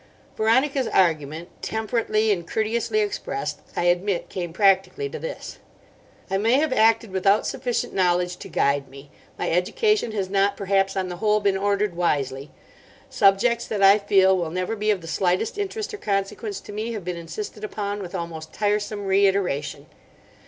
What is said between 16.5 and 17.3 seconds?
to me have been